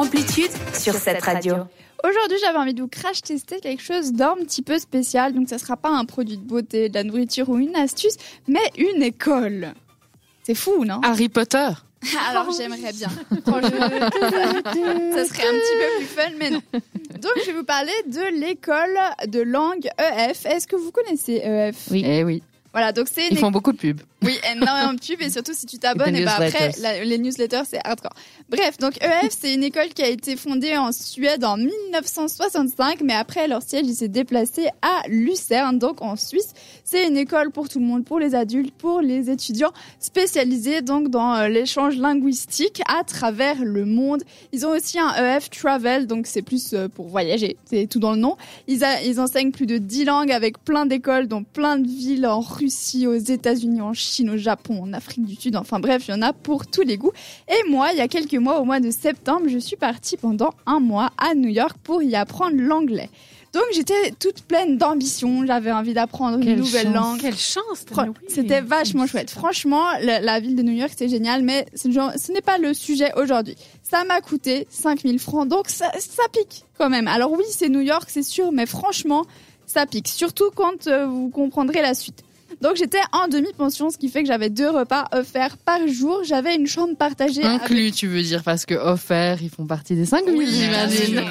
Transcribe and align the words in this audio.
Amplitude 0.00 0.50
sur 0.72 0.94
cette 0.94 1.22
radio. 1.22 1.56
Aujourd'hui, 2.02 2.38
j'avais 2.40 2.56
envie 2.56 2.72
de 2.72 2.80
vous 2.80 2.88
crash 2.88 3.20
tester 3.20 3.60
quelque 3.60 3.82
chose 3.82 4.14
d'un 4.14 4.34
petit 4.36 4.62
peu 4.62 4.78
spécial. 4.78 5.34
Donc, 5.34 5.50
ça 5.50 5.58
sera 5.58 5.76
pas 5.76 5.90
un 5.90 6.06
produit 6.06 6.38
de 6.38 6.42
beauté, 6.42 6.88
de 6.88 6.94
la 6.94 7.04
nourriture 7.04 7.50
ou 7.50 7.58
une 7.58 7.76
astuce, 7.76 8.14
mais 8.48 8.62
une 8.78 9.02
école. 9.02 9.74
C'est 10.42 10.54
fou, 10.54 10.86
non? 10.86 11.02
Harry 11.02 11.28
Potter 11.28 11.68
Alors, 12.30 12.50
j'aimerais 12.56 12.94
bien. 12.94 13.10
ça 13.10 13.18
serait 15.26 15.46
un 15.46 15.52
petit 15.52 15.76
peu 15.76 15.98
plus 15.98 16.06
fun, 16.06 16.30
mais 16.38 16.50
non. 16.50 16.62
Donc, 17.20 17.32
je 17.44 17.50
vais 17.50 17.58
vous 17.58 17.64
parler 17.64 17.92
de 18.06 18.40
l'école 18.40 18.98
de 19.26 19.40
langue 19.40 19.86
EF. 19.98 20.46
Est-ce 20.46 20.66
que 20.66 20.76
vous 20.76 20.92
connaissez 20.92 21.42
EF 21.44 21.88
Oui. 21.90 22.04
Eh 22.06 22.24
oui. 22.24 22.42
Voilà, 22.72 22.92
donc 22.92 23.08
c'est 23.12 23.28
Ils 23.28 23.36
font 23.36 23.50
beaucoup 23.50 23.72
de 23.72 23.76
pubs. 23.76 24.00
Oui, 24.22 24.38
énormément 24.52 24.92
de 24.92 24.98
pubs 24.98 25.22
et 25.22 25.30
surtout 25.30 25.54
si 25.54 25.64
tu 25.64 25.78
t'abonnes, 25.78 26.14
et, 26.16 26.24
bah 26.24 26.34
après 26.36 26.72
les 27.04 27.16
newsletters 27.16 27.62
c'est 27.66 27.80
hardcore. 27.82 28.12
Bref, 28.50 28.76
donc 28.76 29.02
EF 29.02 29.30
c'est 29.30 29.54
une 29.54 29.64
école 29.64 29.88
qui 29.88 30.02
a 30.02 30.08
été 30.08 30.36
fondée 30.36 30.76
en 30.76 30.92
Suède 30.92 31.42
en 31.42 31.56
1965, 31.56 33.00
mais 33.02 33.14
après 33.14 33.48
leur 33.48 33.62
siège 33.62 33.86
il 33.86 33.94
s'est 33.94 34.08
déplacé 34.08 34.68
à 34.82 35.08
Lucerne, 35.08 35.78
donc 35.78 36.02
en 36.02 36.16
Suisse. 36.16 36.52
C'est 36.84 37.06
une 37.06 37.16
école 37.16 37.50
pour 37.50 37.70
tout 37.70 37.78
le 37.78 37.86
monde, 37.86 38.04
pour 38.04 38.18
les 38.18 38.34
adultes, 38.34 38.74
pour 38.74 39.00
les 39.00 39.30
étudiants, 39.30 39.72
spécialisés 40.00 40.82
donc 40.82 41.08
dans 41.08 41.34
euh, 41.34 41.48
l'échange 41.48 41.96
linguistique 41.96 42.82
à 42.88 43.04
travers 43.04 43.64
le 43.64 43.86
monde. 43.86 44.22
Ils 44.52 44.66
ont 44.66 44.70
aussi 44.70 44.98
un 44.98 45.14
EF 45.14 45.48
Travel, 45.48 46.06
donc 46.06 46.26
c'est 46.26 46.42
plus 46.42 46.74
euh, 46.74 46.88
pour 46.88 47.08
voyager, 47.08 47.56
c'est 47.64 47.86
tout 47.86 48.00
dans 48.00 48.12
le 48.12 48.18
nom. 48.18 48.36
Ils, 48.68 48.84
ils 49.06 49.18
enseignent 49.18 49.52
plus 49.52 49.66
de 49.66 49.78
10 49.78 50.04
langues 50.04 50.32
avec 50.32 50.62
plein 50.62 50.84
d'écoles 50.84 51.26
dans 51.26 51.42
plein 51.42 51.78
de 51.78 51.88
villes 51.88 52.26
en 52.26 52.40
Russie, 52.40 53.06
aux 53.06 53.14
États-Unis, 53.14 53.80
en 53.80 53.94
Chine 53.94 54.09
Chine, 54.10 54.30
au 54.30 54.36
Japon, 54.36 54.82
en 54.82 54.92
Afrique 54.92 55.24
du 55.24 55.36
Sud, 55.36 55.56
enfin 55.56 55.80
bref, 55.80 56.04
il 56.08 56.10
y 56.12 56.14
en 56.14 56.22
a 56.22 56.32
pour 56.32 56.66
tous 56.66 56.82
les 56.82 56.98
goûts. 56.98 57.12
Et 57.48 57.70
moi, 57.70 57.88
il 57.92 57.98
y 57.98 58.00
a 58.00 58.08
quelques 58.08 58.34
mois, 58.34 58.60
au 58.60 58.64
mois 58.64 58.80
de 58.80 58.90
septembre, 58.90 59.46
je 59.48 59.58
suis 59.58 59.76
partie 59.76 60.16
pendant 60.16 60.50
un 60.66 60.80
mois 60.80 61.10
à 61.18 61.34
New 61.34 61.48
York 61.48 61.76
pour 61.82 62.02
y 62.02 62.16
apprendre 62.16 62.56
l'anglais. 62.56 63.08
Donc 63.52 63.64
j'étais 63.74 64.12
toute 64.20 64.42
pleine 64.42 64.78
d'ambition, 64.78 65.44
j'avais 65.44 65.72
envie 65.72 65.92
d'apprendre 65.92 66.38
une 66.38 66.54
nouvelle 66.54 66.92
langue. 66.92 67.20
Quelle 67.20 67.36
chance 67.36 67.84
C'était 68.28 68.60
vachement 68.60 69.08
chouette. 69.08 69.30
Franchement, 69.30 69.84
la, 70.00 70.38
ville 70.38 70.54
de 70.54 70.62
New 70.62 70.72
York, 70.72 70.92
c'est 70.96 71.08
génial, 71.08 71.42
mais 71.42 71.66
ce 71.74 72.32
n'est 72.32 72.40
pas 72.42 72.58
le 72.58 72.74
sujet 72.74 73.12
aujourd'hui. 73.16 73.56
Ça 73.82 74.04
m'a 74.04 74.20
coûté 74.20 74.68
5000 74.70 75.18
francs, 75.18 75.48
donc 75.48 75.68
ça, 75.68 75.90
ça 75.98 76.22
pique 76.32 76.64
quand 76.78 76.90
même. 76.90 77.08
Alors 77.08 77.32
oui, 77.32 77.44
c'est 77.50 77.68
New 77.68 77.80
York, 77.80 78.04
c'est 78.06 78.22
sûr, 78.22 78.52
mais 78.52 78.66
franchement, 78.66 79.24
ça 79.66 79.84
pique. 79.84 80.06
Surtout 80.06 80.50
quand 80.54 80.86
euh, 80.86 81.06
vous 81.06 81.28
comprendrez 81.28 81.82
la 81.82 81.94
suite. 81.94 82.22
Donc 82.60 82.76
j'étais 82.76 83.00
en 83.12 83.28
demi-pension, 83.28 83.90
ce 83.90 83.96
qui 83.96 84.08
fait 84.08 84.22
que 84.22 84.28
j'avais 84.28 84.50
deux 84.50 84.68
repas 84.68 85.06
offerts 85.12 85.56
par 85.56 85.86
jour. 85.88 86.22
J'avais 86.24 86.54
une 86.56 86.66
chambre 86.66 86.94
partagée. 86.96 87.42
Inclus, 87.42 87.92
tu 87.92 88.06
veux 88.06 88.22
dire, 88.22 88.42
parce 88.42 88.66
que 88.66 88.74
offerts, 88.74 89.42
ils 89.42 89.48
font 89.50 89.66
partie 89.66 89.94
des 89.94 90.04
5 90.04 90.24
oui, 90.28 90.46
j'imagine. 90.50 91.22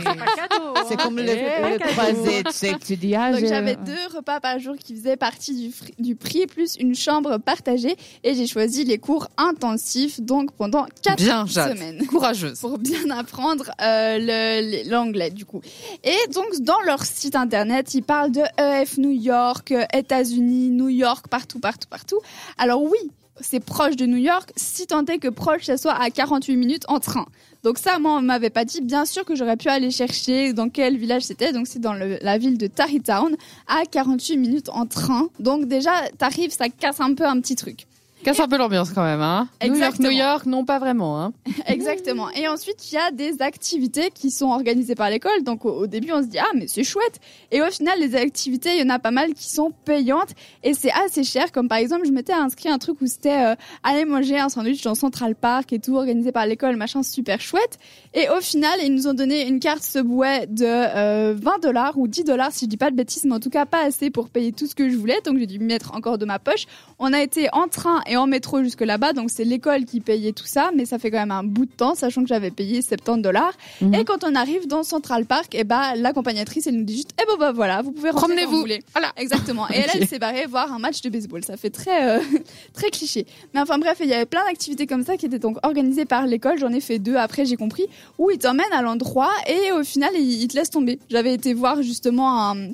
C'est 0.88 0.98
comme 0.98 1.18
le, 1.18 1.24
le 1.24 1.80
croisé, 1.80 2.44
tu 2.44 2.52
sais, 2.52 2.74
que 2.74 2.84
tu 2.84 2.96
dis, 2.96 3.16
ah, 3.16 3.32
Donc 3.32 3.46
j'avais 3.46 3.76
deux 3.76 4.16
repas 4.18 4.40
par 4.40 4.60
jour 4.60 4.76
qui 4.76 4.96
faisaient 4.96 5.18
partie 5.18 5.56
du, 5.56 6.04
du 6.04 6.16
prix, 6.16 6.48
plus 6.48 6.76
une 6.80 6.96
chambre 6.96 7.38
partagée. 7.38 7.96
Et 8.24 8.34
j'ai 8.34 8.48
choisi 8.48 8.84
les 8.84 8.98
cours 8.98 9.28
intensifs, 9.38 10.20
donc 10.20 10.52
pendant 10.54 10.86
quatre 11.04 11.22
bien, 11.24 11.46
semaines. 11.46 12.06
Courageuse. 12.08 12.60
Pour 12.60 12.80
bien 12.80 13.10
apprendre 13.12 13.72
euh, 13.82 14.84
l'anglais, 14.88 15.30
du 15.30 15.46
coup. 15.46 15.62
Et 16.04 16.32
donc, 16.34 16.60
dans 16.62 16.82
leur 16.86 17.04
site 17.06 17.36
internet, 17.36 17.94
ils 17.94 18.04
parlent 18.04 18.32
de 18.32 18.42
EF 18.58 18.98
New 18.98 19.12
York, 19.12 19.74
États-Unis, 19.94 20.70
New 20.72 20.90
York, 20.90 21.19
partout, 21.28 21.60
partout, 21.60 21.88
partout. 21.90 22.20
Alors 22.58 22.82
oui, 22.84 22.98
c'est 23.42 23.60
proche 23.60 23.96
de 23.96 24.06
New 24.06 24.18
York, 24.18 24.52
si 24.56 24.88
tant 24.88 25.06
est 25.06 25.20
que 25.20 25.28
proche, 25.28 25.64
ça 25.66 25.78
soit 25.78 25.94
à 25.94 26.10
48 26.10 26.56
minutes 26.58 26.86
en 26.88 27.00
train. 27.00 27.26
Donc 27.64 27.78
ça, 27.78 28.00
moi, 28.00 28.18
on 28.18 28.22
m'avait 28.22 28.50
pas 28.50 28.66
dit. 28.66 28.82
Bien 28.82 29.06
sûr 29.06 29.26
que 29.26 29.36
j'aurais 29.36 29.58
pu 29.58 29.68
aller 29.68 29.92
chercher 29.92 30.54
dans 30.54 30.70
quel 30.70 30.98
village 30.98 31.24
c'était. 31.24 31.52
Donc 31.52 31.68
c'est 31.68 31.80
dans 31.80 31.94
la 31.94 32.38
ville 32.38 32.58
de 32.58 32.68
Tarrytown, 32.68 33.36
à 33.68 33.86
48 33.86 34.38
minutes 34.38 34.70
en 34.70 34.86
train. 34.86 35.30
Donc 35.40 35.66
déjà, 35.68 35.92
t'arrives, 36.18 36.52
ça 36.52 36.70
casse 36.70 37.02
un 37.02 37.14
peu 37.14 37.26
un 37.26 37.40
petit 37.42 37.56
truc. 37.56 37.86
Casse 38.24 38.40
un 38.42 38.50
peu 38.50 38.58
l'ambiance 38.58 38.92
quand 38.92 39.04
même, 39.04 39.22
hein. 39.22 39.48
New 39.64 39.76
York, 39.76 40.00
New 40.00 40.12
York, 40.12 40.46
non 40.46 40.66
pas 40.66 40.78
vraiment, 40.78 41.22
hein. 41.22 41.34
Exactement. 41.68 42.30
Et 42.32 42.50
ensuite, 42.50 42.92
il 42.92 42.96
y 42.96 42.98
a 42.98 43.12
des 43.12 43.42
activités 43.42 44.12
qui 44.14 44.30
sont 44.30 44.48
organisées 44.48 44.96
par 44.96 45.10
l'école. 45.10 45.44
Donc 45.44 45.64
au, 45.64 45.88
début, 45.88 46.12
on 46.12 46.22
se 46.22 46.28
dit 46.28 46.38
ah 46.38 46.52
mais 46.54 46.68
c'est 46.68 46.84
chouette. 46.84 47.20
Et 47.52 47.62
au 47.62 47.70
final, 47.72 47.98
les 48.00 48.16
activités, 48.16 48.72
il 48.76 48.80
y 48.80 48.84
en 48.84 48.90
a 48.90 49.00
pas 49.00 49.12
mal 49.12 49.34
qui 49.34 49.50
sont 49.50 49.72
payantes 49.86 50.32
et 50.64 50.74
c'est 50.74 50.92
assez 50.92 51.24
cher. 51.24 51.54
Comme 51.54 51.70
par 51.70 51.78
exemple, 51.78 52.06
je 52.06 52.12
m'étais 52.12 52.34
inscrit 52.34 52.68
un 52.68 52.78
truc 52.78 53.00
où 53.02 53.08
c'était 53.08 53.52
euh, 53.52 53.56
aller 53.84 54.04
manger 54.04 54.38
un 54.38 54.50
sandwich 54.50 54.82
dans 54.82 54.96
Central 54.96 55.36
Park 55.36 55.72
et 55.72 55.80
tout 55.80 55.96
organisé 55.96 56.34
par 56.34 56.46
l'école, 56.46 56.76
machin 56.76 57.04
super 57.04 57.40
chouette. 57.40 57.80
Et 58.14 58.28
au 58.30 58.42
final, 58.42 58.80
ils 58.84 58.94
nous 58.94 59.08
ont 59.08 59.14
donné 59.14 59.48
une 59.48 59.62
carte 59.62 59.84
Subway 59.84 60.46
de 60.48 60.66
20 60.66 60.68
euh, 60.68 61.36
dollars 61.62 61.98
ou 61.98 62.10
10 62.10 62.26
dollars 62.26 62.52
si 62.52 62.66
je 62.66 62.70
dis 62.70 62.78
pas 62.78 62.92
de 62.92 62.98
bêtises, 62.98 63.24
mais 63.24 63.36
en 63.36 63.40
tout 63.40 63.50
cas 63.50 63.66
pas 63.66 63.86
assez 63.86 64.10
pour 64.10 64.30
payer 64.30 64.52
tout 64.52 64.68
ce 64.68 64.76
que 64.76 64.90
je 64.90 64.98
voulais. 64.98 65.22
Donc 65.24 65.38
j'ai 65.38 65.48
dû 65.48 65.60
mettre 65.60 65.96
encore 65.96 66.18
de 66.18 66.26
ma 66.26 66.38
poche. 66.38 66.66
On 66.98 67.14
a 67.14 67.22
été 67.22 67.48
en 67.54 67.70
train 67.70 68.02
et 68.10 68.18
en 68.18 68.28
métro 68.28 68.64
jusque 68.64 68.82
là-bas, 68.82 69.14
donc 69.14 69.30
c'est 69.30 69.44
l'école 69.44 69.86
qui 69.86 70.02
payait 70.02 70.32
tout 70.32 70.46
ça, 70.46 70.72
mais 70.76 70.86
ça 70.86 71.00
fait 71.00 71.12
quand 71.12 71.20
même 71.20 71.32
un 71.32 71.44
bout 71.44 71.66
de 71.66 71.72
temps, 71.72 71.96
sachant 71.96 72.22
que 72.22 72.28
j'avais 72.28 72.52
payé 72.52 72.82
70 72.82 73.22
dollars. 73.22 73.54
Mhm. 73.82 73.94
Et 73.94 74.06
quand 74.06 74.24
on 74.24 74.36
arrive 74.36 74.68
dans 74.68 74.84
Central 74.84 75.26
Park, 75.26 75.56
et 75.56 75.60
eh 75.60 75.64
bah 75.64 75.96
l'accompagnatrice 75.96 76.68
elle 76.68 76.76
nous 76.76 76.84
dit 76.84 76.98
juste, 76.98 77.12
eh 77.22 77.26
ben 77.26 77.38
bah 77.40 77.52
voilà, 77.52 77.82
vous 77.82 77.92
pouvez 77.92 78.10
rentrer 78.10 78.46
vous 78.46 78.60
voulez. 78.60 78.82
Voilà, 78.94 79.12
exactement. 79.18 79.70
Et 79.70 79.76
elle, 79.76 79.90
elle 79.94 80.08
s'est 80.08 80.20
barrée 80.20 80.46
voir 80.46 80.74
un 80.74 80.80
match 80.80 81.02
de 81.02 81.10
baseball. 81.10 81.44
Ça 81.44 81.58
fait 81.58 81.70
très 81.70 82.18
euh, 82.18 82.20
très 82.74 82.90
cliché. 82.90 83.26
Mais 83.54 83.62
enfin 83.62 83.78
bref, 83.78 83.98
il 84.02 84.08
y 84.08 84.14
avait 84.14 84.26
plein 84.26 84.46
d'activités 84.46 84.88
comme 84.88 85.04
ça 85.04 85.18
qui 85.18 85.26
étaient 85.26 85.40
donc 85.40 85.58
organisées 85.64 86.06
par 86.06 86.26
l'école. 86.26 86.58
J'en 86.58 86.72
ai 86.72 86.82
fait 86.82 87.00
deux. 87.00 87.16
Après, 87.16 87.46
j'ai 87.46 87.56
compris 87.56 87.88
où 88.18 88.32
ils 88.32 88.38
t'emmènent 88.38 88.74
à 88.74 88.82
l'endroit 88.82 89.32
et 89.48 89.72
au 89.72 89.84
final 89.84 90.12
ils, 90.16 90.48
te 90.48 90.56
laissent 90.56 90.72
tomber. 90.72 91.00
J'avais 91.10 91.34
été 91.34 91.54
voir 91.54 91.82
justement 91.84 92.50
un 92.50 92.70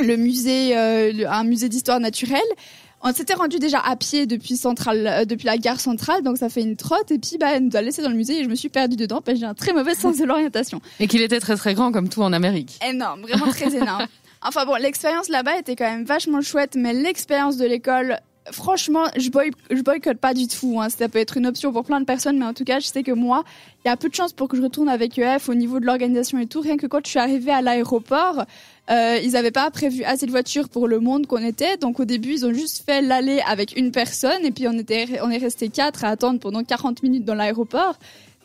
le 0.00 0.16
musée, 0.16 0.76
euh, 0.76 1.28
un 1.28 1.44
musée 1.44 1.68
d'histoire 1.68 2.00
naturelle. 2.00 2.40
On 3.06 3.12
s'était 3.12 3.34
rendu 3.34 3.58
déjà 3.58 3.80
à 3.80 3.96
pied 3.96 4.24
depuis 4.24 4.56
centrale, 4.56 5.06
euh, 5.06 5.24
depuis 5.26 5.44
la 5.44 5.58
gare 5.58 5.78
centrale, 5.78 6.22
donc 6.22 6.38
ça 6.38 6.48
fait 6.48 6.62
une 6.62 6.74
trotte. 6.74 7.10
Et 7.10 7.18
puis, 7.18 7.36
bah, 7.38 7.48
elle 7.52 7.64
nous 7.66 7.76
a 7.76 7.82
laissé 7.82 8.00
dans 8.00 8.08
le 8.08 8.14
musée 8.14 8.40
et 8.40 8.44
je 8.44 8.48
me 8.48 8.54
suis 8.54 8.70
perdue 8.70 8.96
dedans 8.96 9.20
parce 9.20 9.36
que 9.36 9.40
j'ai 9.40 9.46
un 9.46 9.52
très 9.52 9.74
mauvais 9.74 9.94
sens 9.94 10.16
de 10.16 10.24
l'orientation. 10.24 10.80
Et 11.00 11.06
qu'il 11.06 11.20
était 11.20 11.38
très 11.38 11.54
très 11.56 11.74
grand 11.74 11.92
comme 11.92 12.08
tout 12.08 12.22
en 12.22 12.32
Amérique. 12.32 12.80
Énorme, 12.88 13.20
vraiment 13.20 13.48
très 13.48 13.76
énorme. 13.76 14.06
Enfin 14.46 14.66
bon, 14.66 14.74
l'expérience 14.74 15.30
là-bas 15.30 15.58
était 15.58 15.74
quand 15.74 15.88
même 15.88 16.04
vachement 16.04 16.42
chouette, 16.42 16.76
mais 16.76 16.92
l'expérience 16.92 17.56
de 17.56 17.64
l'école, 17.64 18.18
franchement, 18.50 19.04
je, 19.16 19.30
boy, 19.30 19.50
je 19.70 19.80
boycotte 19.82 20.18
pas 20.18 20.34
du 20.34 20.46
tout. 20.48 20.80
Hein. 20.80 20.88
Ça 20.90 21.08
peut 21.08 21.18
être 21.18 21.36
une 21.36 21.46
option 21.46 21.72
pour 21.72 21.84
plein 21.84 22.00
de 22.00 22.04
personnes, 22.04 22.38
mais 22.38 22.44
en 22.44 22.54
tout 22.54 22.64
cas, 22.64 22.80
je 22.80 22.86
sais 22.86 23.02
que 23.02 23.12
moi, 23.12 23.44
il 23.84 23.88
y 23.88 23.90
a 23.90 23.96
peu 23.96 24.08
de 24.08 24.14
chances 24.14 24.32
pour 24.32 24.48
que 24.48 24.56
je 24.56 24.62
retourne 24.62 24.88
avec 24.88 25.18
EF 25.18 25.48
au 25.48 25.54
niveau 25.54 25.80
de 25.80 25.86
l'organisation 25.86 26.38
et 26.38 26.46
tout. 26.46 26.60
Rien 26.60 26.76
que 26.76 26.86
quand 26.86 27.00
je 27.04 27.10
suis 27.10 27.18
arrivée 27.18 27.52
à 27.52 27.62
l'aéroport, 27.62 28.44
euh, 28.90 29.18
ils 29.22 29.32
n'avaient 29.32 29.50
pas 29.50 29.70
prévu 29.70 30.04
assez 30.04 30.26
de 30.26 30.30
voitures 30.30 30.68
pour 30.68 30.88
le 30.88 31.00
monde 31.00 31.26
qu'on 31.26 31.44
était. 31.44 31.76
Donc 31.78 32.00
au 32.00 32.04
début, 32.04 32.32
ils 32.32 32.46
ont 32.46 32.52
juste 32.52 32.84
fait 32.84 33.00
l'aller 33.00 33.40
avec 33.46 33.76
une 33.76 33.92
personne 33.92 34.44
et 34.44 34.50
puis 34.50 34.68
on 34.68 34.78
était, 34.78 35.20
on 35.22 35.30
est 35.30 35.38
resté 35.38 35.68
quatre 35.68 36.04
à 36.04 36.08
attendre 36.08 36.38
pendant 36.38 36.62
40 36.62 37.02
minutes 37.02 37.24
dans 37.24 37.34
l'aéroport. 37.34 37.98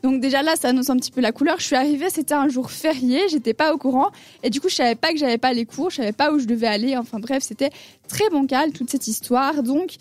Donc 0.04 0.22
déjà 0.22 0.42
là, 0.42 0.56
ça 0.56 0.70
annonce 0.70 0.90
un 0.90 0.98
petit 0.98 1.12
peu 1.12 1.22
la 1.22 1.32
couleur. 1.32 1.60
Je 1.60 1.66
suis 1.66 1.76
arrivée, 1.76 2.10
c'était 2.10 2.34
un 2.34 2.48
jour 2.48 2.72
férié, 2.72 3.28
j'étais 3.30 3.54
pas 3.54 3.74
au 3.74 3.78
courant 3.78 4.12
et 4.44 4.50
du 4.50 4.62
coup, 4.62 4.70
je 4.70 4.76
savais 4.76 4.96
pas 4.96 5.12
que 5.12 5.18
j'avais 5.18 5.38
pas 5.38 5.54
les 5.54 5.66
cours, 5.66 5.90
je 5.90 5.98
savais 5.98 6.12
pas 6.12 6.32
où 6.32 6.40
je 6.40 6.46
devais 6.46 6.68
aller. 6.68 6.96
Enfin 6.98 7.20
bref, 7.20 7.44
c'était 7.44 7.72
très 8.08 8.30
bancal 8.30 8.72
toute 8.72 8.90
cette 8.90 9.08
histoire. 9.08 9.62
Donc 9.64 9.96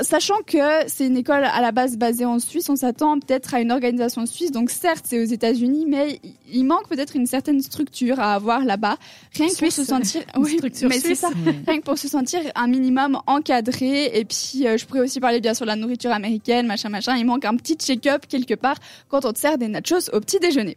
Sachant 0.00 0.38
que 0.44 0.58
c'est 0.88 1.06
une 1.06 1.16
école 1.16 1.44
à 1.44 1.60
la 1.60 1.70
base 1.70 1.96
basée 1.96 2.24
en 2.24 2.40
Suisse, 2.40 2.68
on 2.68 2.74
s'attend 2.74 3.20
peut-être 3.20 3.54
à 3.54 3.60
une 3.60 3.70
organisation 3.70 4.26
suisse. 4.26 4.50
Donc 4.50 4.70
certes, 4.70 5.04
c'est 5.08 5.20
aux 5.20 5.26
États-Unis, 5.26 5.86
mais 5.88 6.20
il 6.52 6.64
manque 6.64 6.88
peut-être 6.88 7.14
une 7.14 7.26
certaine 7.26 7.60
structure 7.62 8.18
à 8.18 8.34
avoir 8.34 8.64
là-bas. 8.64 8.96
Rien 9.34 9.46
que 9.46 9.56
pour 9.56 9.70
se 9.70 9.84
sentir, 9.84 10.22
oui, 10.36 10.58
mais 10.82 10.98
c'est 10.98 11.14
ça. 11.14 11.30
Rien 11.66 11.78
que 11.78 11.84
pour 11.84 11.96
se 11.96 12.08
sentir 12.08 12.40
un 12.56 12.66
minimum 12.66 13.20
encadré. 13.28 14.06
Et 14.18 14.24
puis, 14.24 14.66
euh, 14.66 14.76
je 14.76 14.84
pourrais 14.84 15.00
aussi 15.00 15.20
parler 15.20 15.40
bien 15.40 15.54
sûr 15.54 15.64
de 15.64 15.70
la 15.70 15.76
nourriture 15.76 16.10
américaine, 16.10 16.66
machin, 16.66 16.88
machin. 16.88 17.16
Il 17.16 17.24
manque 17.24 17.44
un 17.44 17.56
petit 17.56 17.76
check-up 17.76 18.26
quelque 18.28 18.54
part 18.54 18.76
quand 19.08 19.24
on 19.24 19.32
te 19.32 19.38
sert 19.38 19.58
des 19.58 19.68
nachos 19.68 20.10
au 20.12 20.18
petit 20.18 20.40
déjeuner. 20.40 20.76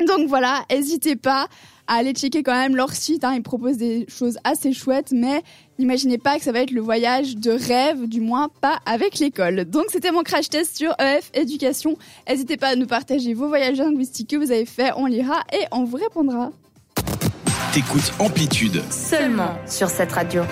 Donc 0.00 0.28
voilà, 0.28 0.64
n'hésitez 0.70 1.16
pas 1.16 1.46
à 1.86 1.96
aller 1.96 2.12
checker 2.12 2.42
quand 2.42 2.54
même 2.54 2.76
leur 2.76 2.92
site. 2.92 3.24
Hein. 3.24 3.34
Ils 3.34 3.42
proposent 3.42 3.76
des 3.76 4.06
choses 4.08 4.38
assez 4.44 4.72
chouettes, 4.72 5.12
mais 5.12 5.42
n'imaginez 5.78 6.18
pas 6.18 6.38
que 6.38 6.44
ça 6.44 6.52
va 6.52 6.60
être 6.60 6.70
le 6.70 6.80
voyage 6.80 7.36
de 7.36 7.50
rêve, 7.50 8.08
du 8.08 8.20
moins 8.20 8.48
pas 8.60 8.78
avec 8.86 9.18
l'école. 9.18 9.64
Donc 9.66 9.84
c'était 9.90 10.10
mon 10.10 10.22
crash 10.22 10.48
test 10.48 10.76
sur 10.76 10.94
EF 10.98 11.30
Éducation. 11.34 11.96
N'hésitez 12.28 12.56
pas 12.56 12.68
à 12.68 12.76
nous 12.76 12.86
partager 12.86 13.34
vos 13.34 13.48
voyages 13.48 13.78
linguistiques 13.78 14.30
que 14.30 14.36
vous 14.36 14.50
avez 14.50 14.66
fait, 14.66 14.92
on 14.96 15.06
lira 15.06 15.42
et 15.52 15.64
on 15.70 15.84
vous 15.84 15.96
répondra. 15.96 16.50
T'écoutes 17.72 18.12
Amplitude. 18.18 18.82
Seulement 18.90 19.56
sur 19.66 19.88
cette 19.88 20.12
radio. 20.12 20.42